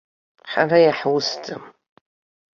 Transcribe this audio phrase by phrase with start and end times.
[0.51, 1.63] Ҳара иаҳусӡам.